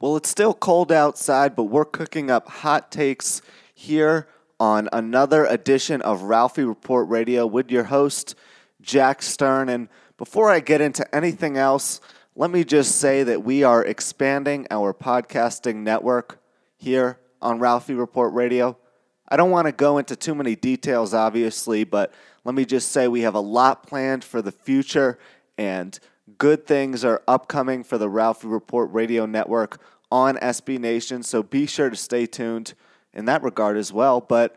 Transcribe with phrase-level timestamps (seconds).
[0.00, 3.42] Well, it's still cold outside, but we're cooking up hot takes
[3.74, 4.26] here
[4.58, 8.34] on another edition of Ralphie Report Radio with your host,
[8.80, 9.68] Jack Stern.
[9.68, 12.00] And before I get into anything else,
[12.34, 16.40] let me just say that we are expanding our podcasting network
[16.78, 18.78] here on Ralphie Report Radio.
[19.28, 22.14] I don't want to go into too many details, obviously, but
[22.44, 25.18] let me just say we have a lot planned for the future
[25.58, 26.00] and
[26.38, 29.80] good things are upcoming for the Ralphie Report Radio Network
[30.10, 31.22] on SB Nation.
[31.22, 32.74] So be sure to stay tuned
[33.12, 34.20] in that regard as well.
[34.20, 34.56] But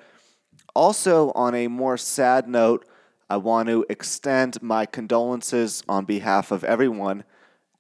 [0.75, 2.85] also, on a more sad note,
[3.29, 7.23] I want to extend my condolences on behalf of everyone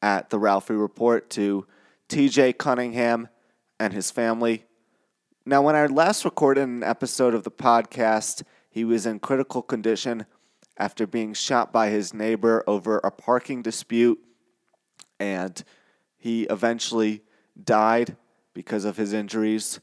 [0.01, 1.65] at the Ralphie Report to
[2.09, 3.29] TJ Cunningham
[3.79, 4.65] and his family.
[5.45, 10.25] Now, when I last recorded an episode of the podcast, he was in critical condition
[10.77, 14.19] after being shot by his neighbor over a parking dispute,
[15.19, 15.63] and
[16.17, 17.21] he eventually
[17.61, 18.15] died
[18.53, 19.79] because of his injuries.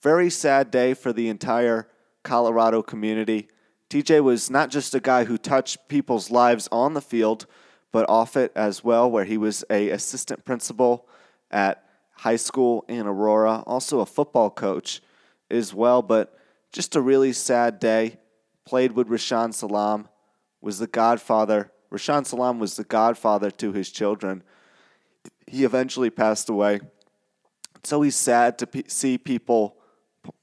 [0.00, 1.88] Very sad day for the entire
[2.22, 3.48] Colorado community.
[3.90, 7.46] TJ was not just a guy who touched people's lives on the field,
[7.92, 11.06] but off it as well, where he was a assistant principal
[11.50, 11.84] at
[12.16, 15.02] high school in Aurora, also a football coach
[15.50, 16.00] as well.
[16.00, 16.34] But
[16.72, 18.18] just a really sad day.
[18.64, 20.08] Played with Rashaan Salaam,
[20.62, 21.70] was the godfather.
[21.92, 24.42] Rashaan Salaam was the godfather to his children.
[25.46, 26.80] He eventually passed away.
[27.76, 29.76] It's always sad to p- see people,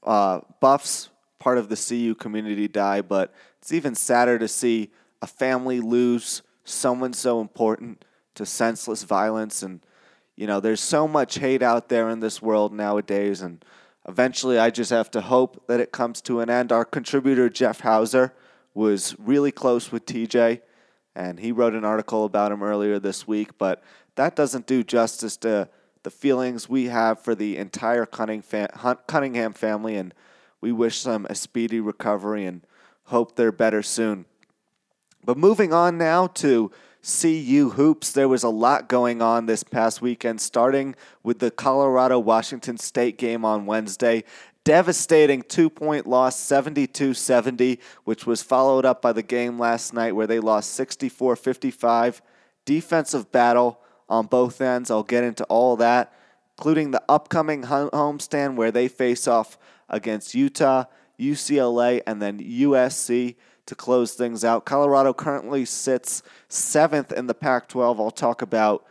[0.04, 4.90] uh, buffs, part of the CU community die, but it's even sadder to see
[5.22, 8.04] a family lose someone so important
[8.34, 9.62] to senseless violence.
[9.62, 9.80] And,
[10.36, 13.40] you know, there's so much hate out there in this world nowadays.
[13.40, 13.64] And
[14.06, 16.72] eventually, I just have to hope that it comes to an end.
[16.72, 18.34] Our contributor, Jeff Hauser,
[18.74, 20.60] was really close with TJ,
[21.14, 23.58] and he wrote an article about him earlier this week.
[23.58, 23.82] But
[24.14, 25.68] that doesn't do justice to
[26.02, 30.14] the feelings we have for the entire Cunningham family, and
[30.60, 32.66] we wish them a speedy recovery and
[33.04, 34.24] hope they're better soon.
[35.24, 36.70] But moving on now to
[37.02, 42.18] CU hoops, there was a lot going on this past weekend, starting with the Colorado
[42.18, 44.24] Washington State game on Wednesday
[44.70, 50.14] devastating two point loss, 72 70, which was followed up by the game last night
[50.14, 52.22] where they lost 64 55.
[52.64, 54.88] Defensive battle on both ends.
[54.88, 56.12] I'll get into all that,
[56.56, 60.84] including the upcoming homestand where they face off against Utah,
[61.18, 63.34] UCLA, and then USC
[63.66, 64.66] to close things out.
[64.66, 67.98] Colorado currently sits seventh in the Pac 12.
[67.98, 68.86] I'll talk about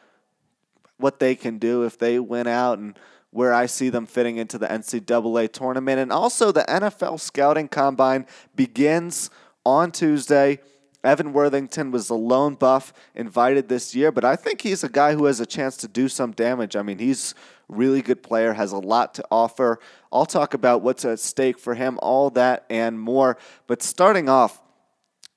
[0.97, 2.99] what they can do if they win out and
[3.31, 5.99] where I see them fitting into the NCAA tournament.
[5.99, 8.25] And also, the NFL Scouting Combine
[8.55, 9.29] begins
[9.65, 10.59] on Tuesday.
[11.03, 15.13] Evan Worthington was the lone buff invited this year, but I think he's a guy
[15.13, 16.75] who has a chance to do some damage.
[16.75, 17.33] I mean, he's
[17.69, 19.79] really good player, has a lot to offer.
[20.11, 23.37] I'll talk about what's at stake for him, all that and more.
[23.67, 24.61] But starting off,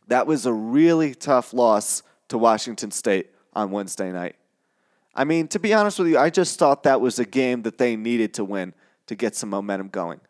[0.09, 4.35] that was a really tough loss to Washington State on Wednesday night.
[5.15, 7.79] I mean, to be honest with you, I just thought that was a game that
[7.79, 8.75] they needed to win
[9.07, 10.21] to get some momentum going.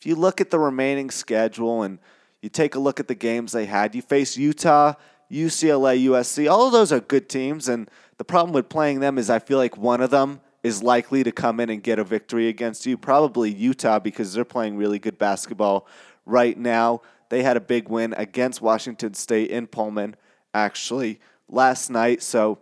[0.00, 1.98] If you look at the remaining schedule and
[2.40, 4.94] you take a look at the games they had, you face Utah,
[5.30, 6.50] UCLA, USC.
[6.50, 9.58] All of those are good teams, and the problem with playing them is I feel
[9.58, 12.96] like one of them is likely to come in and get a victory against you.
[12.96, 15.86] Probably Utah because they're playing really good basketball
[16.26, 17.02] right now.
[17.30, 20.16] They had a big win against Washington State in Pullman
[20.52, 22.58] actually last night, so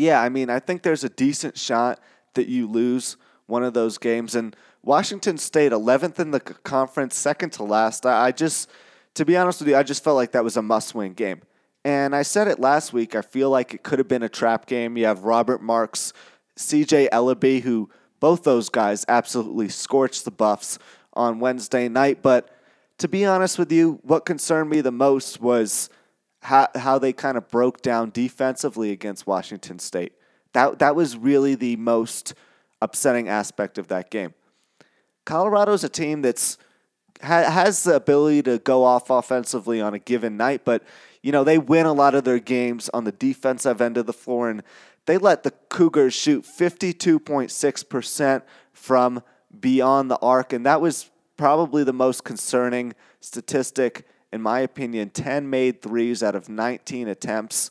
[0.00, 2.00] yeah, I mean, I think there's a decent shot
[2.34, 3.16] that you lose
[3.46, 4.34] one of those games.
[4.34, 8.06] And Washington State, 11th in the conference, second to last.
[8.06, 8.70] I just,
[9.14, 11.42] to be honest with you, I just felt like that was a must win game.
[11.84, 13.14] And I said it last week.
[13.14, 14.96] I feel like it could have been a trap game.
[14.96, 16.14] You have Robert Franks,
[16.56, 17.90] CJ Elleby, who
[18.20, 20.78] both those guys absolutely scorched the Buffs
[21.12, 22.22] on Wednesday night.
[22.22, 22.48] But
[22.98, 25.90] to be honest with you, what concerned me the most was
[26.40, 30.12] how, how they kind of broke down defensively against Washington State.
[30.52, 32.34] That, that was really the most
[32.80, 34.34] upsetting aspect of that game.
[35.24, 36.58] Colorado's a team that's
[37.22, 40.82] ha, has the ability to go off offensively on a given night, but
[41.22, 44.12] you know they win a lot of their games on the defensive end of the
[44.12, 44.62] floor, and
[45.06, 48.42] they let the Cougars shoot 52.6%
[48.72, 49.22] from
[49.58, 55.50] beyond the arc, and that was probably the most concerning statistic in my opinion, 10
[55.50, 57.70] made threes out of 19 attempts.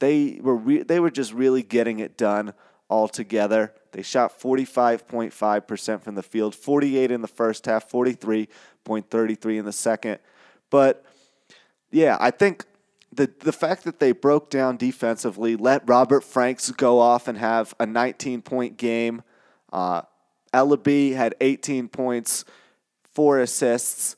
[0.00, 2.54] They were re- they were just really getting it done
[2.90, 3.74] altogether.
[3.92, 10.18] They shot 45.5% from the field, 48 in the first half, 43.33 in the second.
[10.70, 11.04] But
[11.90, 12.64] yeah, I think
[13.12, 17.74] the the fact that they broke down defensively, let Robert Franks go off and have
[17.80, 19.22] a 19 point game
[19.72, 20.02] Uh,
[20.52, 22.44] had 18 points,
[23.12, 24.16] four assists,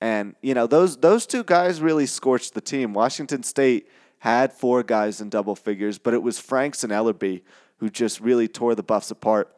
[0.00, 2.92] and you know those those two guys really scorched the team.
[2.92, 3.88] Washington State
[4.20, 7.42] had four guys in double figures, but it was Franks and Elleby
[7.78, 9.54] who just really tore the Buffs apart.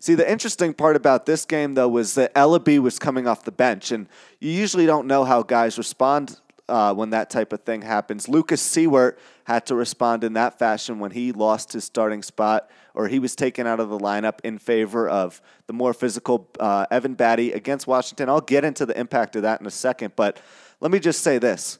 [0.00, 3.52] See, the interesting part about this game, though, was that Elleby was coming off the
[3.52, 4.08] bench, and
[4.40, 8.28] you usually don't know how guys respond uh, when that type of thing happens.
[8.28, 9.16] Lucas Siewert
[9.48, 13.34] had to respond in that fashion when he lost his starting spot or he was
[13.34, 17.86] taken out of the lineup in favor of the more physical uh, Evan Battey against
[17.86, 18.28] Washington.
[18.28, 20.38] I'll get into the impact of that in a second, but
[20.80, 21.78] let me just say this.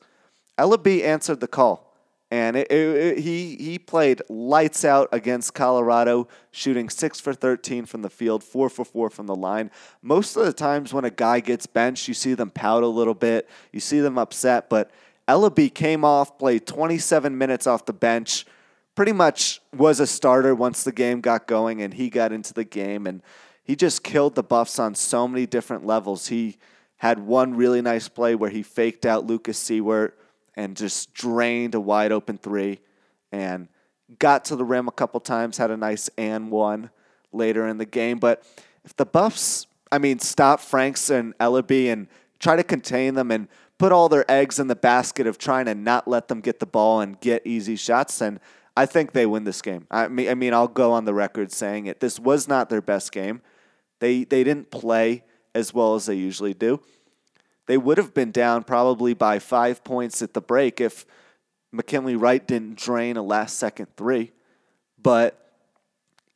[0.56, 1.84] Elleby answered the call.
[2.30, 7.86] And it, it, it, he he played lights out against Colorado, shooting six for 13
[7.86, 9.70] from the field, four for four from the line.
[10.02, 13.14] Most of the times when a guy gets benched, you see them pout a little
[13.14, 14.68] bit, you see them upset.
[14.68, 14.90] But
[15.28, 18.46] Elleby came off, played 27 minutes off the bench,
[18.94, 22.64] pretty much was a starter once the game got going, and he got into the
[22.64, 23.22] game, and
[23.62, 26.28] he just killed the Buffs on so many different levels.
[26.28, 26.56] He
[26.96, 30.12] had one really nice play where he faked out Lucas Siewert
[30.56, 32.80] and just drained a wide open three
[33.30, 33.68] and
[34.18, 36.90] got to the rim a couple times, had a nice and one
[37.32, 38.18] later in the game.
[38.18, 38.42] But
[38.84, 42.08] if the Buffs, I mean, stop Franks and Elleby and
[42.38, 43.48] try to contain them and
[43.78, 46.66] put all their eggs in the basket of trying to not let them get the
[46.66, 48.40] ball and get easy shots, then
[48.76, 49.86] I think they win this game.
[49.90, 52.00] I mean, I mean, I'll go on the record saying it.
[52.00, 53.42] This was not their best game.
[54.00, 56.80] They they didn't play as well as they usually do
[57.68, 61.06] they would have been down probably by five points at the break if
[61.70, 64.32] McKinley Wright didn't drain a last second three.
[65.00, 65.52] But,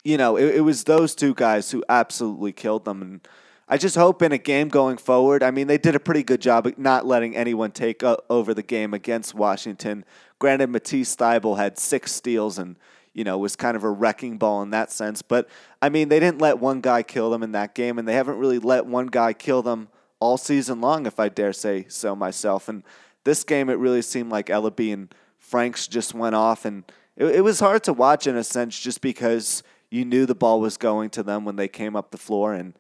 [0.04, 3.00] you know, it, it, was those two guys who absolutely killed them.
[3.00, 3.28] And
[3.72, 6.40] I just hope in a game going forward, I mean, they did a pretty good
[6.40, 10.04] job of not letting anyone take uh, over the game against Washington.
[10.38, 12.76] Granted, Matisse Thybulle had six steals and,
[13.14, 15.22] you know, was kind of a wrecking ball in that sense.
[15.22, 15.48] But,
[15.80, 18.38] I mean, they didn't let one guy kill them in that game, and they haven't
[18.38, 19.88] really let one guy kill them–
[20.22, 22.68] all season long, if I dare say so myself.
[22.68, 22.84] And
[23.24, 26.84] this game, it really seemed like Elleby and Franks just went off, and
[27.16, 30.60] it, it was hard to watch in a sense, just because you knew the ball
[30.60, 32.74] was going to them when they came up the floor, and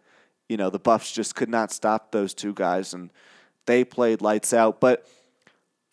[0.52, 3.10] you know the Buffs just could not stop those two guys, and
[3.64, 4.80] they played lights out.
[4.80, 5.08] But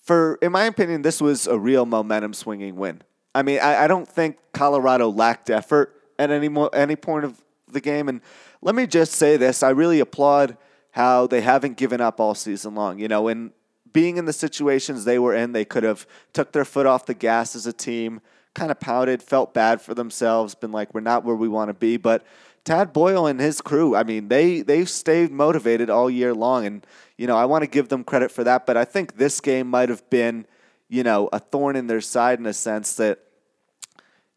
[0.04, 3.02] for, in my opinion, this was a real momentum swinging win.
[3.34, 7.42] I mean, I, I don't think Colorado lacked effort at any mo- any point of
[7.72, 8.20] the game, and
[8.62, 10.58] let me just say this: I really applaud
[10.92, 13.00] how they haven't given up all season long.
[13.00, 13.54] You know, in
[13.94, 17.14] being in the situations they were in, they could have took their foot off the
[17.14, 18.20] gas as a team,
[18.54, 21.74] kind of pouted, felt bad for themselves, been like, we're not where we want to
[21.74, 21.98] be.
[21.98, 22.26] But
[22.64, 26.88] Tad Boyle and his crew, I mean, they they've stayed motivated all year long, and
[27.18, 28.66] you know, I want to give them credit for that.
[28.66, 30.46] But I think this game might have been,
[30.88, 33.20] you know, a thorn in their side in a sense that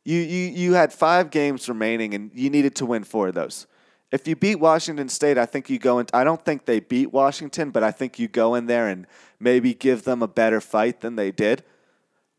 [0.04, 3.66] you you you had five games remaining, and you needed to win four of those
[4.12, 6.06] if you beat Washington State, I think you go in.
[6.12, 9.06] I don't think they beat Washington, but I think you go in there and
[9.40, 11.64] maybe give them a better fight than they did.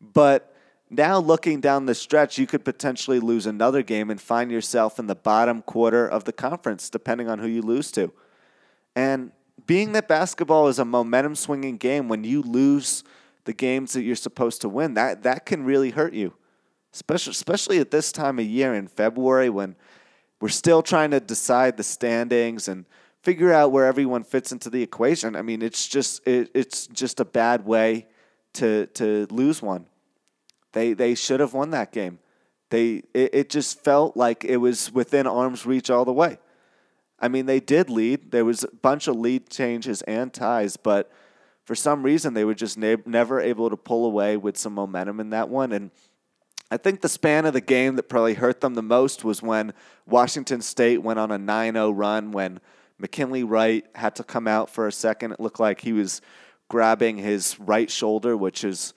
[0.00, 0.53] But
[0.90, 5.06] now looking down the stretch, you could potentially lose another game and find yourself in
[5.06, 8.12] the bottom quarter of the conference, depending on who you lose to.
[8.94, 9.32] And
[9.66, 13.02] being that basketball is a momentum swinging game, when you lose
[13.44, 16.34] the games that you're supposed to win, that, that can really hurt you.
[16.92, 19.74] Especially, especially at this time of year in February when
[20.40, 22.84] we're still trying to decide the standings and
[23.22, 25.34] figure out where everyone fits into the equation.
[25.34, 28.06] I mean, it's just it, it's just a bad way
[28.54, 29.86] to to lose one.
[30.74, 32.18] They they should have won that game.
[32.68, 36.38] They it, it just felt like it was within arm's reach all the way.
[37.18, 38.32] I mean, they did lead.
[38.32, 41.10] There was a bunch of lead changes and ties, but
[41.64, 45.20] for some reason they were just ne- never able to pull away with some momentum
[45.20, 45.90] in that one and
[46.70, 49.74] I think the span of the game that probably hurt them the most was when
[50.06, 52.58] Washington State went on a 9 0 run when
[52.98, 55.32] McKinley Wright had to come out for a second.
[55.32, 56.20] It looked like he was
[56.68, 58.94] grabbing his right shoulder, which is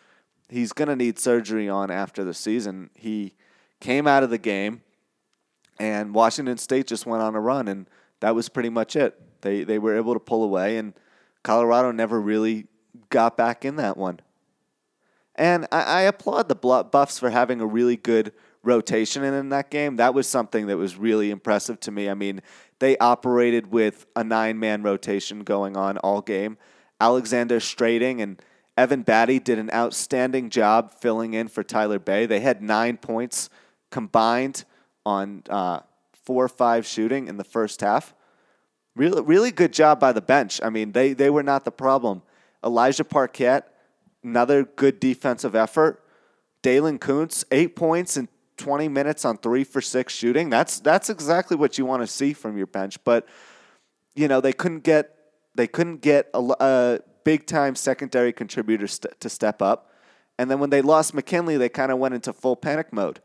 [0.49, 2.89] he's going to need surgery on after the season.
[2.95, 3.33] He
[3.79, 4.81] came out of the game,
[5.79, 7.87] and Washington State just went on a run, and
[8.19, 9.19] that was pretty much it.
[9.41, 10.93] They they were able to pull away, and
[11.43, 12.67] Colorado never really
[13.09, 14.19] got back in that one.
[15.35, 19.97] And I, I applaud the Buffs for having a really good rotation in that game.
[19.97, 22.09] That was something that was really impressive to me.
[22.09, 22.41] I mean,
[22.79, 26.57] they operated with a nine man rotation going on all game.
[26.99, 28.41] Alexander Strating and
[28.77, 32.25] Evan Battey did an outstanding job filling in for Tyler Bey.
[32.25, 33.49] They had nine points
[33.89, 34.63] combined
[35.05, 35.79] on uh,
[36.23, 38.13] four or five shooting in the first half.
[38.95, 40.59] Really, really good job by the bench.
[40.63, 42.21] I mean, they, they were not the problem.
[42.63, 43.61] Elijah Parquet
[44.27, 46.03] another good defensive effort.
[46.61, 50.49] Daylen Kountz, eight points in 20 minutes on three for six shooting.
[50.49, 53.01] That's that's exactly what you want to see from your bench.
[53.03, 53.27] But
[54.15, 55.15] you know they couldn't get
[55.55, 59.91] they couldn't get a, a big time secondary contributor st- to step up.
[60.39, 63.19] And then when they lost McKinley, they kind of went into full panic mode.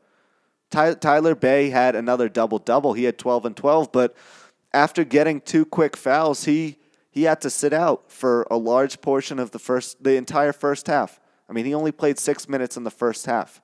[0.72, 2.94] Ty- Tyler Bey had another double double.
[2.94, 4.16] He had 12 and 12, but
[4.74, 6.78] after getting two quick fouls, he
[7.12, 10.88] he had to sit out for a large portion of the first the entire first
[10.88, 11.20] half.
[11.48, 13.62] I mean, he only played 6 minutes in the first half.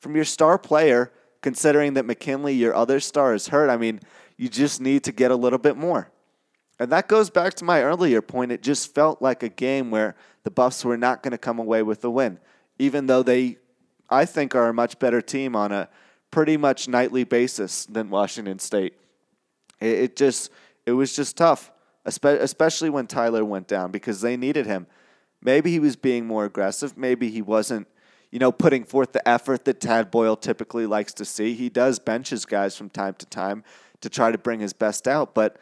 [0.00, 4.00] From your star player, considering that McKinley, your other star, is hurt, I mean,
[4.36, 6.10] you just need to get a little bit more.
[6.78, 8.52] And that goes back to my earlier point.
[8.52, 11.82] It just felt like a game where the Buffs were not going to come away
[11.82, 12.38] with the win,
[12.78, 13.58] even though they,
[14.10, 15.88] I think, are a much better team on a
[16.30, 18.94] pretty much nightly basis than Washington State.
[19.80, 20.50] It, it just,
[20.86, 21.70] it was just tough,
[22.04, 24.86] especially when Tyler went down because they needed him.
[25.40, 26.96] Maybe he was being more aggressive.
[26.96, 27.86] Maybe he wasn't,
[28.30, 31.54] you know, putting forth the effort that Tad Boyle typically likes to see.
[31.54, 33.62] He does bench his guys from time to time
[34.00, 35.58] to try to bring his best out, but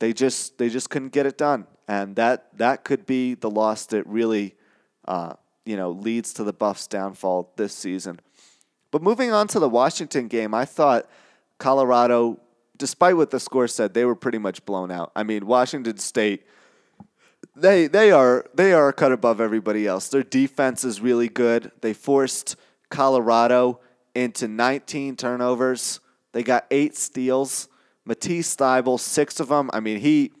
[0.00, 3.86] they just they just couldn't get it done, and that that could be the loss
[3.86, 4.56] that really,
[5.06, 8.18] uh, you know, leads to the Buffs' downfall this season.
[8.90, 11.08] But moving on to the Washington game, I thought
[11.58, 12.40] Colorado,
[12.76, 15.12] despite what the score said, they were pretty much blown out.
[15.14, 16.44] I mean, Washington State,
[17.54, 20.08] they they are they are cut above everybody else.
[20.08, 21.72] Their defense is really good.
[21.82, 22.56] They forced
[22.88, 23.80] Colorado
[24.14, 26.00] into 19 turnovers.
[26.32, 27.68] They got eight steals.
[28.04, 29.70] Matisse Thybulle, six of them.
[29.72, 30.32] I mean, he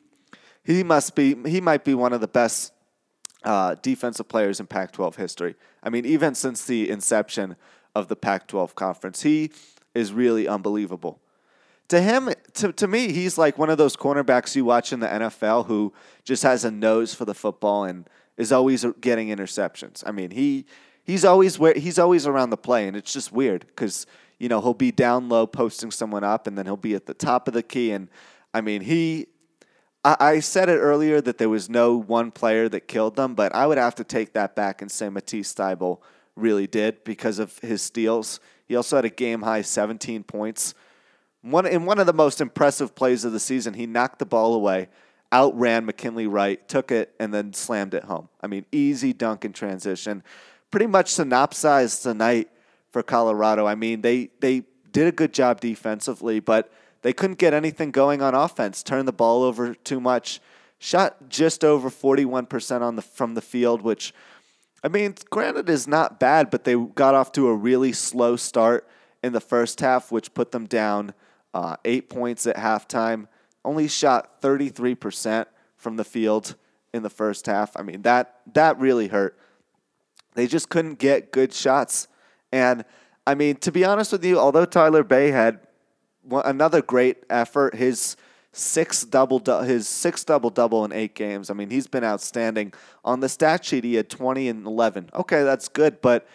[0.64, 2.72] he must be he might be one of the best
[3.44, 5.54] uh, defensive players in Pac-12 history.
[5.82, 7.56] I mean, even since the inception
[7.94, 9.50] of the Pac-12 conference, he
[9.94, 11.20] is really unbelievable.
[11.88, 15.08] To him, to, to me, he's like one of those cornerbacks you watch in the
[15.08, 20.04] NFL who just has a nose for the football and is always getting interceptions.
[20.06, 20.66] I mean, he
[21.02, 24.06] he's always where he's always around the play, and it's just weird because
[24.40, 27.14] you know, he'll be down low posting someone up, and then he'll be at the
[27.14, 27.92] top of the key.
[27.92, 28.08] And
[28.52, 29.26] I mean, he.
[30.02, 33.54] I, I said it earlier that there was no one player that killed them, but
[33.54, 36.00] I would have to take that back and say Matisse Thybulle
[36.34, 38.40] really did because of his steals.
[38.66, 40.74] He also had a game high 17 points.
[41.42, 44.54] One in one of the most impressive plays of the season, he knocked the ball
[44.54, 44.88] away,
[45.32, 48.30] outran McKinley Wright, took it, and then slammed it home.
[48.40, 50.22] I mean, easy dunk in transition.
[50.70, 52.48] Pretty much synopsized the night
[52.90, 53.66] for Colorado.
[53.66, 58.22] I mean, they they did a good job defensively, but they couldn't get anything going
[58.22, 58.82] on offense.
[58.82, 60.40] Turned the ball over too much.
[60.78, 64.14] Shot just over 41% on the from the field, which
[64.82, 68.88] I mean, granted is not bad, but they got off to a really slow start
[69.22, 71.12] in the first half, which put them down
[71.52, 73.26] uh, eight points at halftime.
[73.62, 75.44] Only shot 33%
[75.76, 76.54] from the field
[76.94, 77.76] in the first half.
[77.76, 79.38] I mean, that that really hurt.
[80.34, 82.08] They just couldn't get good shots
[82.52, 82.84] and
[83.26, 85.60] I mean, to be honest with you, although Tyler Bey had
[86.30, 88.16] another great effort, his
[88.52, 91.50] six double his six double double in eight games.
[91.50, 92.72] I mean, he's been outstanding.
[93.04, 95.10] On the stat sheet, he had 20 and 11.
[95.14, 96.26] Okay, that's good, but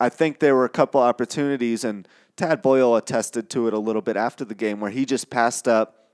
[0.00, 4.02] I think there were a couple opportunities, and Tad Boyle attested to it a little
[4.02, 6.08] bit after the game, where he just passed up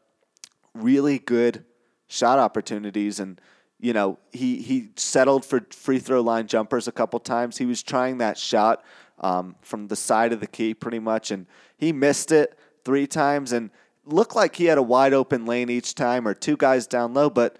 [0.75, 1.65] really good
[2.09, 3.41] shot opportunities and
[3.79, 7.59] you know he he settled for free throw line jumpers a couple times.
[7.59, 8.85] He was trying that shot
[9.23, 13.53] um, from the side of the key pretty much, and he missed it three times
[13.53, 13.71] and
[14.05, 17.31] looked like he had a wide open lane each time or two guys down low,
[17.31, 17.59] but.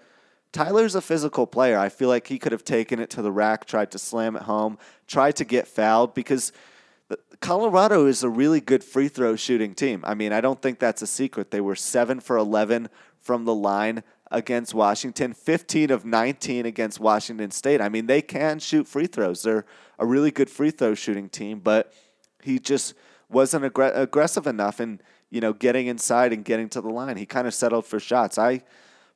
[0.51, 1.79] Tyler's a physical player.
[1.79, 4.43] I feel like he could have taken it to the rack, tried to slam it
[4.43, 4.77] home,
[5.07, 6.51] tried to get fouled because
[7.39, 10.01] Colorado is a really good free throw shooting team.
[10.05, 11.51] I mean, I don't think that's a secret.
[11.51, 12.89] They were 7 for 11
[13.19, 17.79] from the line against Washington, 15 of 19 against Washington State.
[17.79, 19.43] I mean, they can shoot free throws.
[19.43, 19.65] They're
[19.99, 21.93] a really good free throw shooting team, but
[22.41, 22.95] he just
[23.29, 24.99] wasn't aggr- aggressive enough in,
[25.29, 27.15] you know, getting inside and getting to the line.
[27.15, 28.37] He kind of settled for shots.
[28.37, 28.63] I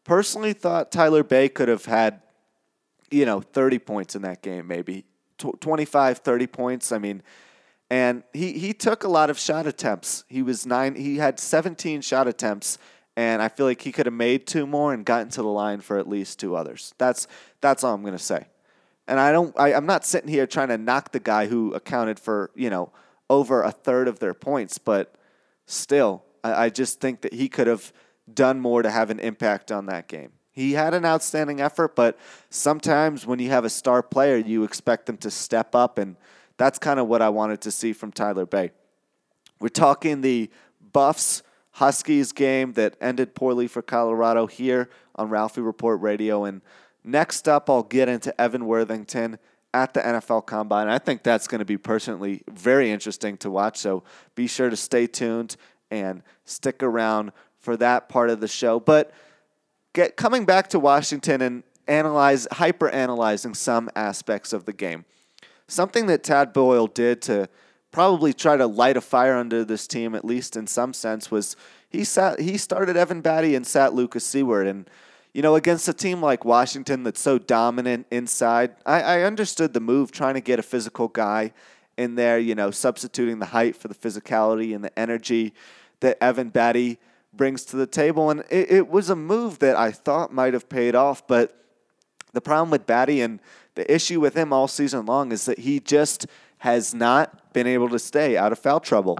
[0.03, 2.21] personally thought Tyler Bey could have had,
[3.09, 5.05] you know, 30 points in that game, maybe
[5.37, 6.91] 25, 30 points.
[6.91, 7.23] I mean,
[7.89, 10.25] and he, he took a lot of shot attempts.
[10.27, 12.77] He was nine, he had 17 shot attempts
[13.17, 15.81] and I feel like he could have made two more and gotten to the line
[15.81, 16.93] for at least two others.
[16.99, 17.27] That's
[17.59, 18.45] that's all I'm gonna say.
[19.07, 19.59] And I don't.
[19.59, 22.91] I, I'm not sitting here trying to knock the guy who accounted for you know
[23.29, 25.15] over a third of their points, but
[25.65, 27.91] still, I, I just think that he could have
[28.31, 30.31] done more to have an impact on that game.
[30.51, 32.17] He had an outstanding effort, but
[32.49, 36.17] sometimes when you have a star player, you expect them to step up, and
[36.57, 38.71] that's kind of what I wanted to see from Tyler Bey.
[39.59, 40.51] We're talking the
[40.93, 41.41] Buffs
[41.77, 46.43] Huskies game that ended poorly for Colorado here on Ralphie Report Radio.
[46.43, 46.63] And
[47.03, 49.37] next up, I'll get into Evan Worthington
[49.75, 50.87] at the NFL Combine.
[50.87, 53.77] I think that's going to be personally very interesting to watch.
[53.77, 54.03] So
[54.33, 55.55] be sure to stay tuned
[55.91, 58.79] and stick around for that part of the show.
[58.79, 59.13] But
[59.93, 65.05] get coming back to Washington and analyze hyper analyzing some aspects of the game.
[65.67, 67.47] Something that Tad Boyle did to
[67.97, 71.55] probably try to light a fire under this team, at least in some sense, was
[71.89, 74.87] he sat he started Evan Battey and sat Lucas Siewert and
[75.33, 79.79] you know, against a team like Washington that's so dominant inside, I, I understood the
[79.79, 81.53] move trying to get a physical guy
[81.97, 85.55] in there, you know, substituting the height for the physicality and the energy
[86.01, 86.97] that Evan Battey
[87.33, 88.29] brings to the table.
[88.29, 91.63] And it, it was a move that I thought might have paid off, but
[92.33, 93.39] the problem with Battey and
[93.73, 96.27] the issue with him all season long is that he just
[96.59, 99.17] has not been able to stay out of foul trouble.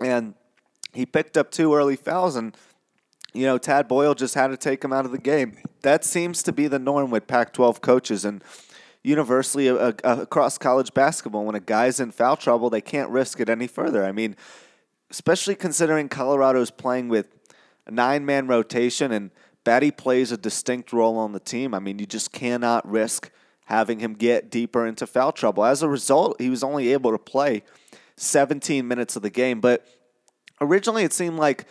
[0.00, 0.34] And
[0.92, 2.56] he picked up two early fouls and–
[3.34, 5.58] you know, Tad Boyle just had to take him out of the game.
[5.82, 8.42] That seems to be the norm with Pac 12 coaches and
[9.02, 11.44] universally uh, uh, across college basketball.
[11.44, 14.04] When a guy's in foul trouble, they can't risk it any further.
[14.04, 14.36] I mean,
[15.10, 17.26] especially considering Colorado's playing with
[17.86, 19.30] a nine man rotation and
[19.64, 21.74] Battey plays a distinct role on the team.
[21.74, 23.30] I mean, you just cannot risk
[23.64, 25.64] having him get deeper into foul trouble.
[25.64, 27.62] As a result, he was only able to play
[28.16, 29.60] 17 minutes of the game.
[29.60, 29.86] But
[30.60, 31.66] originally, it seemed like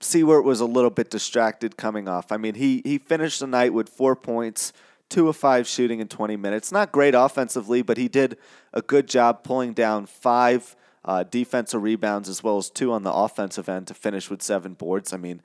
[0.00, 2.30] Siewert was a little bit distracted coming off.
[2.30, 4.72] I mean, he he finished the night with four points,
[5.08, 6.70] two of five shooting in 20 minutes.
[6.70, 8.36] Not great offensively, but he did
[8.72, 13.12] a good job pulling down five uh, defensive rebounds as well as two on the
[13.12, 15.12] offensive end to finish with seven boards.
[15.12, 15.42] I mean,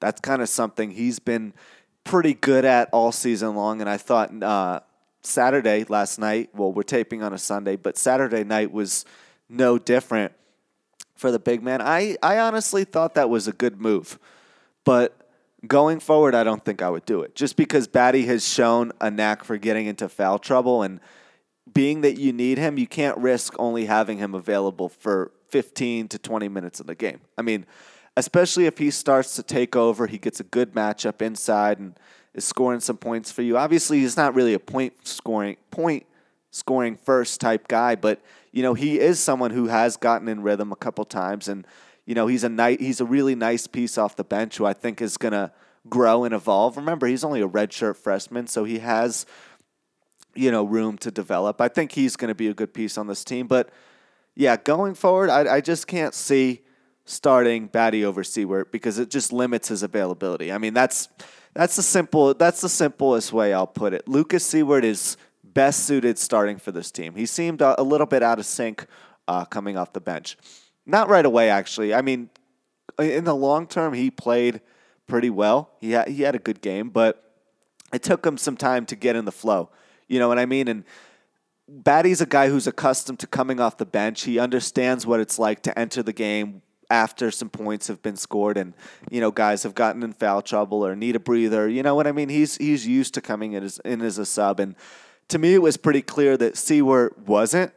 [0.00, 1.54] that's kind of something he's been
[2.04, 3.80] pretty good at all season long.
[3.80, 4.80] And I thought uh,
[5.22, 9.04] Saturday last night, well, we're taping on a Sunday, but Saturday night was
[9.48, 10.32] no different
[11.14, 11.82] for the big man.
[11.82, 14.18] I, I honestly thought that was a good move.
[14.84, 15.28] But
[15.66, 17.34] going forward, I don't think I would do it.
[17.34, 21.00] Just because Battey has shown a knack for getting into foul trouble and
[21.74, 26.18] being that you need him, you can't risk only having him available for 15 to
[26.18, 27.20] 20 minutes of the game.
[27.36, 27.66] I mean,
[28.16, 31.98] especially if he starts to take over, he gets a good matchup inside and
[32.38, 33.58] is scoring some points for you.
[33.58, 36.06] Obviously, he's not really a point scoring point
[36.50, 38.22] scoring first type guy, but
[38.52, 41.66] you know he is someone who has gotten in rhythm a couple times, and
[42.06, 44.72] you know he's a nice, he's a really nice piece off the bench who I
[44.72, 45.52] think is gonna
[45.88, 46.76] grow and evolve.
[46.76, 49.26] Remember, he's only a redshirt freshman, so he has
[50.34, 51.60] you know room to develop.
[51.60, 53.70] I think he's to be a good piece on this team, but
[54.34, 56.62] yeah, going forward, I, I just can't see
[57.04, 60.52] starting Battey over Siewert because it just limits his availability.
[60.52, 61.08] I mean, that's
[61.54, 64.06] that's the simple that's the simplest way I'll put it.
[64.08, 67.14] Lucas Siewert is best suited starting for this team.
[67.14, 68.86] He seemed a, little bit out of sync
[69.26, 70.36] uh, coming off the bench.
[70.86, 71.92] Not right away, actually.
[71.94, 72.30] I mean,
[72.98, 74.60] in the long term, he played
[75.06, 75.70] pretty well.
[75.80, 77.34] He he had a good game, but
[77.92, 79.70] it took him some time to get in the flow.
[80.06, 80.68] You know what I mean?
[80.68, 80.84] And
[81.68, 84.22] Battey's a guy who's accustomed to coming off the bench.
[84.22, 88.56] He understands what it's like to enter the game after some points have been scored
[88.56, 88.72] and
[89.10, 91.68] you know guys have gotten in foul trouble or need a breather.
[91.68, 92.28] You know what I mean?
[92.28, 94.74] He's he's used to coming in as in as a sub and
[95.28, 97.72] to me, it was pretty clear that Siewert wasn't,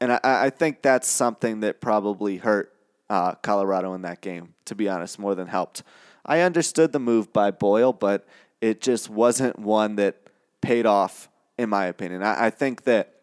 [0.00, 2.72] and I, I think that's something that probably hurt
[3.08, 4.54] uh, Colorado in that game.
[4.66, 5.82] To be honest, more than helped.
[6.24, 8.26] I understood the move by Boyle, but
[8.60, 10.16] it just wasn't one that
[10.60, 12.24] paid off, in my opinion.
[12.24, 13.14] I, I think that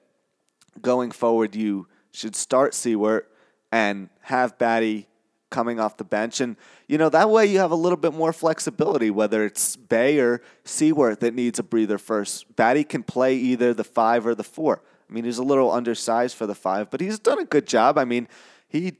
[0.81, 3.23] going forward, you should start Siewert
[3.71, 5.07] and have Battey
[5.53, 6.41] coming off the bench.
[6.41, 10.19] And, you know, that way you have a little bit more flexibility, whether it's Bey
[10.19, 12.53] or Siewert that needs a breather first.
[12.57, 14.81] Battey can play either the five or the four.
[15.07, 17.99] I mean, he's a little undersized for the five, but he's done a good job.
[17.99, 18.27] I mean,
[18.67, 18.97] he,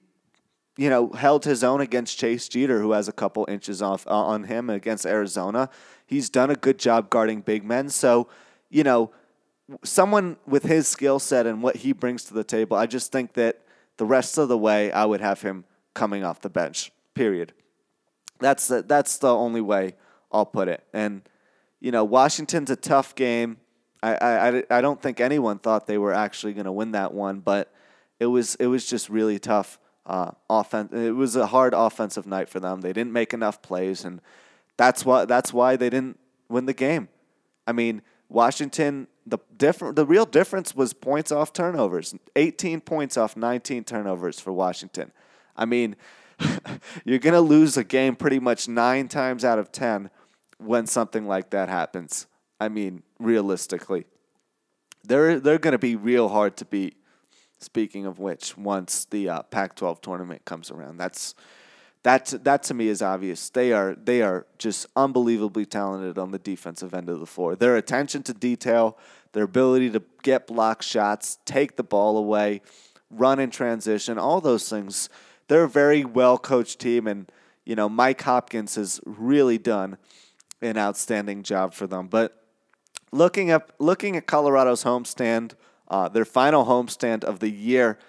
[0.78, 4.12] you know, held his own against Chase Jeter, who has a couple inches off uh,
[4.12, 5.70] on him against Arizona.
[6.06, 7.90] He's done a good job guarding big men.
[7.90, 8.28] So,
[8.70, 9.12] you know,
[9.84, 13.34] someone with his skill set and what he brings to the table, I just think
[13.34, 13.62] that
[13.98, 16.92] the rest of the way, I would have him coming off the bench.
[17.14, 17.54] Period.
[18.40, 19.96] That's the, that's the only way
[20.32, 20.84] I'll put it.
[20.94, 21.22] And
[21.80, 23.58] you know, Washington's a tough game.
[24.02, 27.42] I I, I don't think anyone thought they were actually going to win that one,
[27.42, 27.74] but
[28.20, 29.80] it was it was just really tough.
[30.06, 30.92] Uh, offense.
[30.92, 32.82] It was a hard offensive night for them.
[32.82, 34.20] They didn't make enough plays, and
[34.76, 37.08] that's why that's why they didn't win the game.
[37.68, 39.08] I mean, Washington.
[39.26, 42.14] The different, the real difference was points off turnovers.
[42.36, 45.14] 18 points off 19 turnovers for Washington.
[45.56, 45.96] I mean,
[47.06, 50.10] you're going to lose a game pretty much nine times out of 10
[50.58, 52.28] when something like that happens.
[52.60, 54.06] I mean, realistically.
[55.04, 56.98] They're, they're going to be real hard to beat.
[57.60, 61.34] Speaking of which, once the uh, Pac 12 tournament comes around, that's
[62.04, 63.50] that that to me is obvious.
[63.50, 67.56] They are they are just unbelievably talented on the defensive end of the floor.
[67.56, 68.98] Their attention to detail,
[69.32, 72.62] their ability to get block shots, take the ball away,
[73.10, 75.10] run in transition, all those things.
[75.54, 77.32] They're a very well coached team, and
[77.64, 80.00] you know Mike Hopkins has really done
[80.64, 82.08] an outstanding job for them.
[82.08, 82.44] But
[83.12, 85.52] looking at looking at Colorado's homestand,
[85.90, 88.00] uh, their final homestand of the year,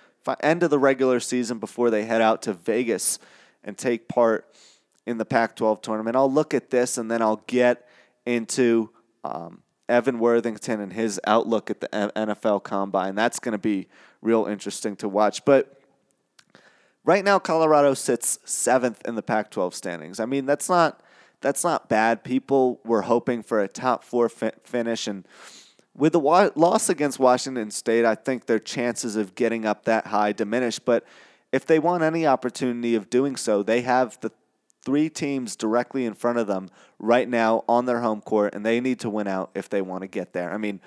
[0.41, 3.19] end of the regular season before they head out to Vegas
[3.63, 4.51] and take part
[5.05, 6.17] in the Pac 12 tournament.
[6.17, 7.87] I'll look at this and then I'll get
[8.25, 8.89] into
[9.23, 13.15] um, Evan Worthington and his outlook at the NFL combine.
[13.15, 13.89] That's going to be
[14.23, 15.45] real interesting to watch.
[15.45, 15.79] But
[17.05, 20.21] right now, Colorado sits seventh in the Pac 12 standings.
[20.21, 21.01] I mean, that's not.
[21.41, 22.25] That's not bad.
[22.25, 25.29] People were hoping for a top four fi- finish, and
[25.95, 30.07] with the wa- loss against Washington State, I think their chances of getting up that
[30.07, 30.87] high diminished.
[30.87, 31.05] But
[31.53, 34.33] if they want any opportunity of doing so, they have the
[34.85, 38.81] three teams directly in front of them right now on their home court, and they
[38.81, 40.53] need to win out if they want to get there.
[40.53, 40.81] I mean,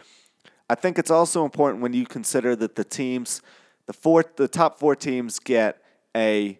[0.69, 3.41] I think it's also important when you consider that the teams,
[3.85, 5.81] the four, the top four teams get
[6.17, 6.59] a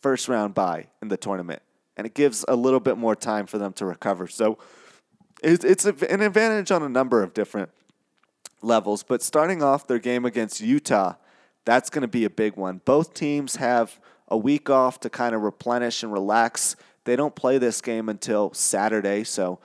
[0.00, 1.62] first round bye in the tournament,
[1.96, 4.26] and it gives a little bit more time for them to recover.
[4.26, 4.58] So
[5.42, 7.70] it's, it's an advantage on a number of different
[8.62, 9.02] levels.
[9.02, 11.14] But starting off their game against Utah
[11.64, 12.80] that's going to be a big one.
[12.84, 16.76] Both teams have a week off to kind of replenish and relax.
[17.04, 19.58] They don't play this game until Saturday, so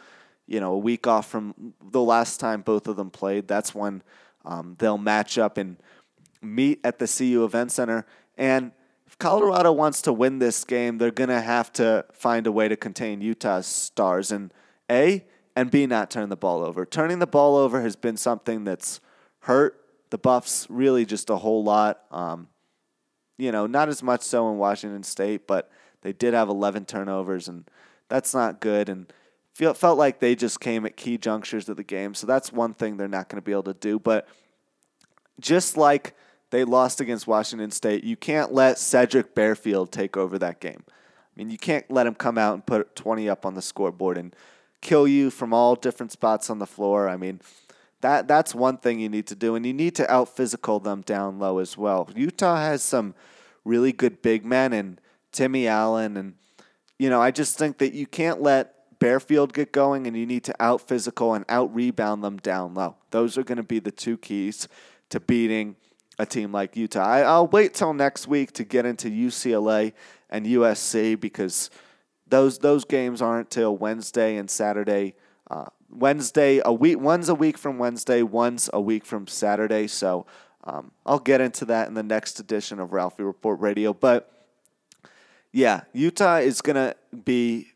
[0.48, 3.48] you know a week off from the last time both of them played.
[3.48, 4.02] That's when
[4.46, 5.78] um, they'll match up and
[6.42, 8.06] meet at the CU Event Center.
[8.38, 8.72] And
[9.20, 12.78] Colorado wants to win this game, they're going to have to find a way to
[12.78, 14.54] contain Utah's stars and
[14.90, 16.86] A and B not turn the ball over.
[16.86, 19.02] Turning the ball over has been something that's
[19.42, 19.80] hurt
[20.10, 22.02] the Buffs really just a whole lot.
[22.12, 22.48] Um,
[23.38, 25.70] you know, not as much so in Washington State, but
[26.02, 27.70] they did have 11 turnovers, and
[28.08, 28.90] that's not good.
[28.90, 29.12] And
[29.54, 32.14] feel, felt like they just came at key junctures of the game.
[32.14, 34.00] So that's one thing they're not going to be able to do.
[34.00, 34.28] But
[35.40, 36.16] just like
[36.52, 40.84] they lost against Washington State, you can't let Sedrick Barefield take over that game.
[40.88, 40.92] I
[41.36, 44.36] mean, you can't let him come out and put 20 up on the scoreboard and
[44.82, 47.08] kill you from all different spots on the floor.
[47.08, 47.42] I mean,
[48.02, 51.02] that that's one thing you need to do, and you need to out physical them
[51.02, 52.10] down low as well.
[52.16, 53.14] Utah has some
[53.66, 56.36] really good big men and Timmy Allen, and
[56.98, 60.46] you know I just think that you can't let Bearfield get going, and you need
[60.46, 62.96] to out physical and out rebound them down low.
[63.12, 64.68] Those are going to be the two keys
[65.10, 65.76] to beating
[66.20, 67.04] a team like Utah.
[67.04, 69.94] I, I'll wait till next week to get into UCLA
[70.30, 71.72] and USC because
[72.28, 75.16] those those games aren't till Wednesday and Saturday.
[75.50, 77.00] Uh, Wednesday a week.
[77.00, 78.22] One's a week from Wednesday.
[78.22, 79.88] One's a week from Saturday.
[79.88, 80.28] So
[80.66, 83.94] um, I'll get into that in the next edition of Ralphie Report Radio.
[83.94, 84.32] But
[85.52, 87.70] yeah, Utah is gonna be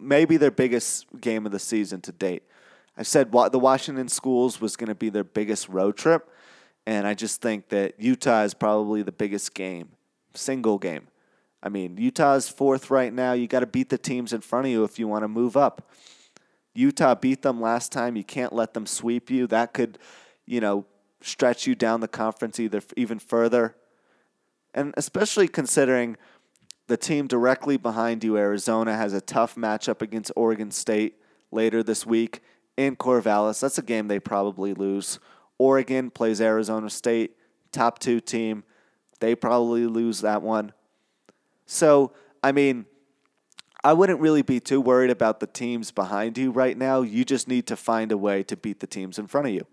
[0.00, 2.42] maybe their biggest game of the season to date.
[2.96, 6.28] I said the Washington schools was going to be their biggest road trip,
[6.86, 9.90] and I just think that Utah is probably the biggest game,
[10.34, 11.08] single game.
[11.62, 13.34] I mean, Utah is fourth right now.
[13.34, 15.56] You got to beat the teams in front of you if you want to move
[15.56, 15.88] up.
[16.74, 18.16] Utah beat them last time.
[18.16, 19.46] You can't let them sweep you.
[19.46, 19.98] That could,
[20.46, 20.86] you know,
[21.20, 23.76] stretch you down the conference either even further.
[24.74, 26.16] And especially considering
[26.88, 31.16] the team directly behind you, Arizona, has a tough matchup against Oregon State
[31.52, 32.40] later this week
[32.76, 33.60] in Corvallis.
[33.60, 35.20] That's a game they probably lose.
[35.62, 37.36] Oregon plays Arizona State,
[37.70, 38.64] top two team.
[39.20, 40.72] They probably lose that one.
[41.66, 42.10] So,
[42.42, 42.86] I mean,
[43.84, 47.02] I wouldn't really be too worried about the teams behind you right now.
[47.02, 49.64] You just need to find a way to beat the teams in front of you.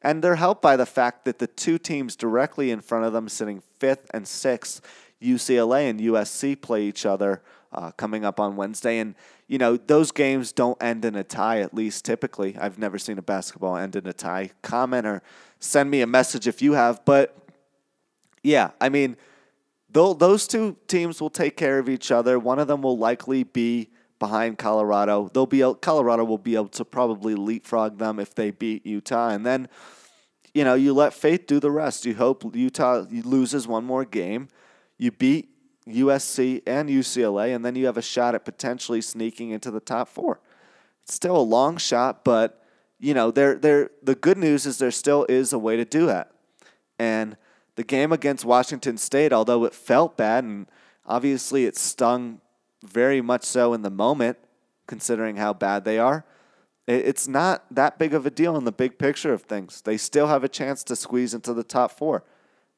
[0.00, 3.28] And they're helped by the fact that the two teams directly in front of them,
[3.28, 4.80] sitting fifth and sixth,
[5.22, 8.98] UCLA and USC play each other uh, coming up on Wednesday.
[8.98, 9.14] And,
[9.46, 12.56] you know, those games don't end in a tie, at least typically.
[12.58, 14.50] I've never seen a basketball end in a tie.
[14.62, 15.22] Comment or
[15.60, 17.04] send me a message if you have.
[17.04, 17.36] But,
[18.42, 19.16] yeah, I mean,
[19.90, 22.38] those two teams will take care of each other.
[22.38, 25.30] One of them will likely be behind Colorado.
[25.32, 29.28] They'll be able, Colorado will be able to probably leapfrog them if they beat Utah,
[29.28, 29.68] and then
[30.54, 32.04] you know you let fate do the rest.
[32.04, 34.48] You hope Utah loses one more game,
[34.98, 35.50] you beat
[35.88, 40.08] USC and UCLA, and then you have a shot at potentially sneaking into the top
[40.08, 40.40] four.
[41.02, 42.62] It's still a long shot, but
[42.98, 46.06] you know there there the good news is there still is a way to do
[46.06, 46.32] that,
[46.98, 47.36] and
[47.76, 50.66] the game against Washington State, although it felt bad and
[51.04, 52.40] obviously it stung
[52.82, 54.38] very much so in the moment,
[54.86, 56.24] considering how bad they are,
[56.86, 59.82] it's not that big of a deal in the big picture of things.
[59.82, 62.24] They still have a chance to squeeze into the top four.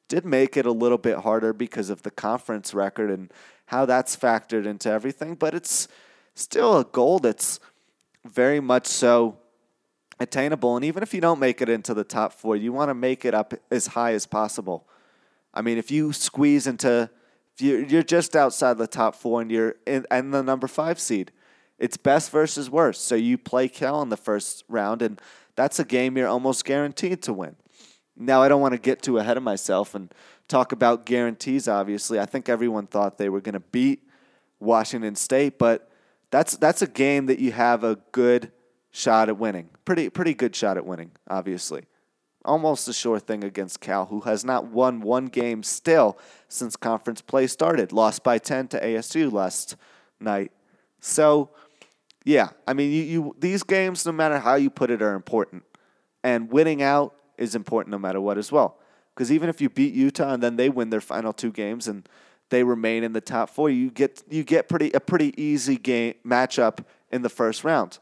[0.09, 3.31] Did make it a little bit harder because of the conference record and
[3.67, 5.35] how that's factored into everything.
[5.35, 5.87] But it's
[6.35, 7.59] still a goal that's
[8.25, 9.37] very much so
[10.19, 10.75] attainable.
[10.75, 13.23] And even if you don't make it into the top four, you want to make
[13.23, 14.87] it up as high as possible.
[15.53, 17.09] I mean, if you squeeze into,
[17.55, 21.31] if you're, just outside the top four and you're in, in the number five seed,
[21.77, 23.05] it's best versus worst.
[23.05, 25.21] So you play Cal in the first round, and
[25.55, 27.55] that's a game you're almost guaranteed to win.
[28.21, 30.13] Now, I don't want to get too ahead of myself and
[30.49, 32.19] talk about guarantees, obviously.
[32.19, 34.03] I think everyone thought they were going to beat
[34.59, 35.89] Washington State, but
[36.29, 38.51] that's, that's a game that you have a good
[38.91, 39.69] shot at winning.
[39.85, 41.85] Pretty, pretty good shot at winning, obviously.
[42.43, 46.17] Almost a sure thing against Cal, who has not won one game still
[46.49, 47.93] since conference play started.
[47.93, 49.77] Lost by 10 to ASU last
[50.19, 50.51] night.
[50.99, 51.51] So,
[52.25, 55.63] yeah, I mean, you, you these games, no matter how you put it, are important.
[56.23, 58.77] And winning out is important no matter what as well.
[59.15, 62.07] Because even if you beat Utah and then they win their final two games and
[62.49, 66.13] they remain in the top four, you get you get pretty a pretty easy game
[66.25, 67.97] matchup in the first round.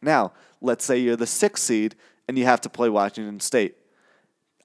[0.00, 1.96] Now, let's say you're the sixth seed
[2.28, 3.76] and you have to play Washington State.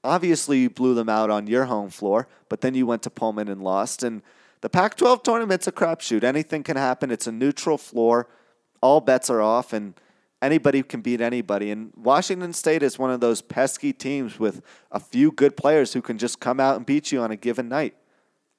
[0.03, 3.47] Obviously, you blew them out on your home floor, but then you went to Pullman
[3.47, 4.03] and lost.
[4.03, 4.21] And
[4.61, 6.23] the Pac 12 tournament's a crapshoot.
[6.23, 7.11] Anything can happen.
[7.11, 8.27] It's a neutral floor.
[8.81, 9.95] All bets are off, and
[10.41, 11.71] anybody can beat anybody.
[11.71, 16.01] And Washington State is one of those pesky teams with a few good players who
[16.01, 17.95] can just come out and beat you on a given night.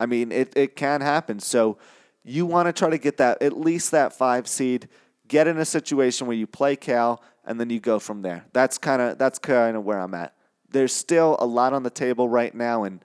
[0.00, 1.40] I mean, it, it can happen.
[1.40, 1.78] So
[2.24, 4.88] you want to try to get that at least that five seed
[5.28, 8.46] get in a situation where you play Cal and then you go from there.
[8.52, 10.34] That's kind of that's kind of where I'm at.
[10.70, 13.04] There's still a lot on the table right now and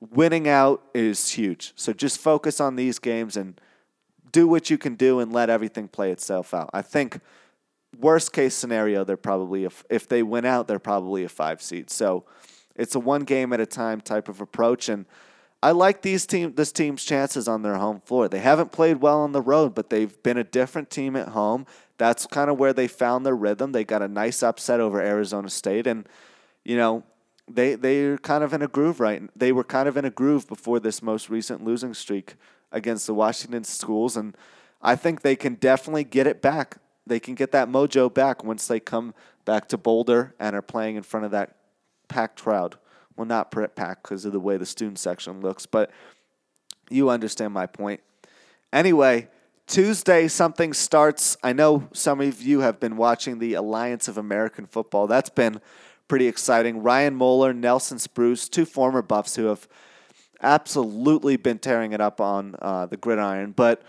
[0.00, 1.72] winning out is huge.
[1.76, 3.60] So just focus on these games and
[4.32, 6.70] do what you can do and let everything play itself out.
[6.72, 7.20] I think
[8.00, 11.90] worst case scenario they're probably if if they win out they're probably a 5 seed.
[11.90, 12.24] So
[12.76, 15.06] it's a one game at a time type of approach and
[15.64, 18.28] I like these team this team's chances on their home floor.
[18.28, 21.64] They haven't played well on the road, but they've been a different team at home.
[21.96, 23.72] That's kind of where they found their rhythm.
[23.72, 26.06] They got a nice upset over Arizona State, and
[26.66, 27.02] you know
[27.50, 29.22] they they're kind of in a groove right.
[29.34, 32.34] They were kind of in a groove before this most recent losing streak
[32.70, 34.36] against the Washington schools, and
[34.82, 36.76] I think they can definitely get it back.
[37.06, 39.14] They can get that mojo back once they come
[39.44, 41.56] back to Boulder and are playing in front of that
[42.08, 42.76] packed crowd.
[43.16, 45.90] Well, not packed because of the way the student section looks, but
[46.90, 48.00] you understand my point.
[48.72, 49.28] Anyway,
[49.66, 51.36] Tuesday something starts.
[51.42, 55.06] I know some of you have been watching the Alliance of American Football.
[55.06, 55.60] That's been
[56.08, 56.82] pretty exciting.
[56.82, 59.68] Ryan Moeller, Nelson Spruce, two former Buffs who have
[60.42, 63.52] absolutely been tearing it up on uh, the gridiron.
[63.52, 63.82] But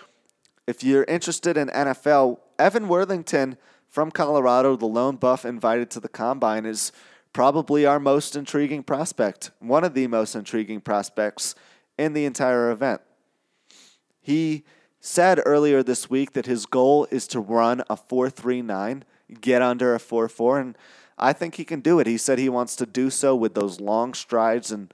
[0.67, 6.09] if you're interested in NFL, Evan Worthington from Colorado, the lone Buff invited to the
[6.09, 6.91] combine, is
[7.33, 11.55] probably our most intriguing prospect, one of the most intriguing prospects
[11.97, 13.01] in the entire event.
[14.21, 14.63] He
[14.99, 19.03] said earlier this week that his goal is to run a 4.39,
[19.39, 20.77] get under a 4.4, and
[21.17, 22.07] I think he can do it.
[22.07, 24.93] He said he wants to do so with those long strides and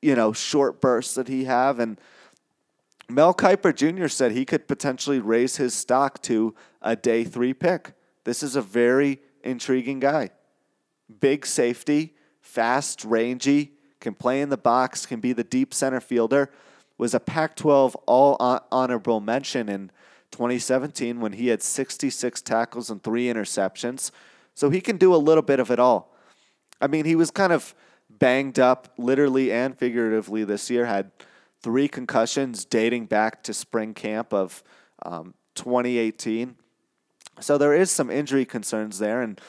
[0.00, 2.00] you know short bursts that he have and
[3.10, 4.08] Mel Kiper Jr.
[4.08, 7.94] said he could potentially raise his stock to a day 3 pick.
[8.24, 10.30] This is a very intriguing guy
[11.18, 16.50] big safety, fast, rangy, can play in the box, can be the deep center fielder.
[16.98, 18.36] Was a Pac 12 all
[18.70, 19.90] honorable mention in
[20.30, 24.10] 2017 when he had 66 tackles and three interceptions.
[24.54, 26.14] So he can do a little bit of it all.
[26.80, 27.74] I mean, he was kind of
[28.08, 31.10] banged up, literally and figuratively, this year, had
[31.62, 34.62] three concussions dating back to spring camp of
[35.04, 36.56] um, 2018.
[37.40, 39.22] So there is some injury concerns there.
[39.22, 39.40] And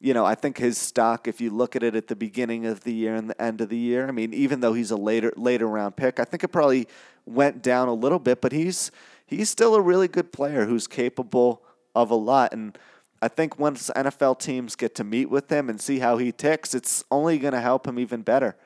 [0.00, 2.84] you know, I think his stock, if you look at it at the beginning of
[2.84, 5.32] the year and the end of the year, I mean, even though he's a later
[5.36, 6.86] later round pick, I think it probably
[7.24, 8.90] went down a little bit, but he's
[9.26, 11.62] he's still a really good player who's capable
[11.94, 12.52] of a lot.
[12.52, 12.78] And
[13.22, 16.74] I think once NFL teams get to meet with him and see how he ticks,
[16.74, 18.56] it's only going to help him even better.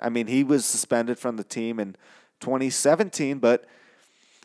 [0.00, 1.96] I mean, he was suspended from the team in
[2.40, 3.64] 2017, but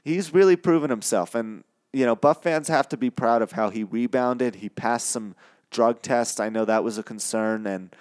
[0.03, 1.35] he's really proven himself.
[1.35, 4.55] And you know, Buff fans have to be proud of how he rebounded.
[4.55, 5.35] He passed some
[5.69, 6.39] drug tests.
[6.39, 7.95] I know that was a concern, and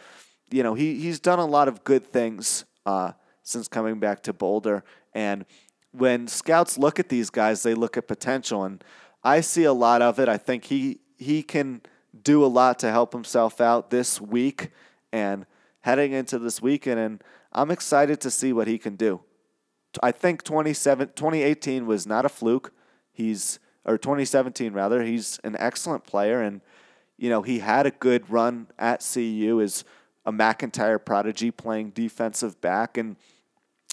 [0.51, 4.33] you know he he's done a lot of good things uh, since coming back to
[4.33, 4.83] Boulder.
[5.15, 5.45] And
[5.93, 8.83] when scouts look at these guys, they look at potential, and
[9.23, 10.29] I see a lot of it.
[10.29, 11.83] I think he he can
[12.25, 14.71] do a lot to help himself out this week
[15.13, 15.45] and
[15.81, 19.21] heading into this weekend, and I'm excited to see what he can do.
[20.03, 22.73] I think 2018 was not a fluke.
[23.13, 25.03] He's or 2017 rather.
[25.03, 26.61] He's an excellent player, and
[27.19, 29.59] you know, he had a good run at CU.
[29.59, 29.85] His
[30.25, 32.97] a MacIntyre prodigy playing defensive back.
[32.97, 33.17] And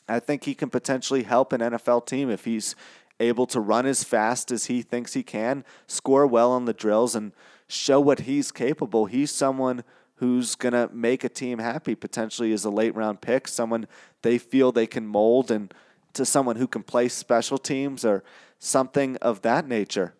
[0.07, 2.75] I think he can potentially help an NFL team if he's
[3.19, 7.15] able to run as fast as he thinks he can, score well on the drills,
[7.15, 7.33] and
[7.67, 9.07] show what he's capable.
[9.07, 9.83] He's someone
[10.15, 13.88] who's going to make a team happy potentially as a late round pick, someone
[14.21, 15.73] they feel they can mold and
[16.19, 18.23] to someone who can play special teams or
[18.60, 20.13] something of that nature.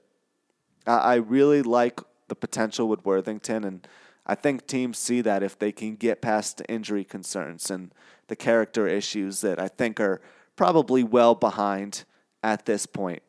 [0.88, 3.85] I really like the potential with Worthington, and
[4.25, 7.93] I think teams see that if they can get past injury concerns and
[8.27, 10.21] the character issues that I think are
[10.55, 12.05] probably well behind
[12.41, 13.21] at this point.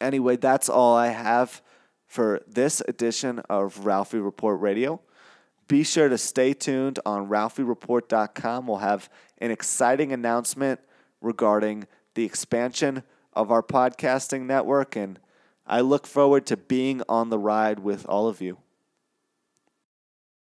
[0.00, 1.62] Anyway, that's all I have
[2.08, 5.00] for this edition of Ralphie Report Radio.
[5.68, 8.66] Be sure to stay tuned on ralphiereport.com.
[8.66, 10.80] We'll have an exciting announcement
[11.20, 13.02] regarding the expansion
[13.32, 15.18] of our podcasting network, and
[15.66, 18.58] I look forward to being on the ride with all of you.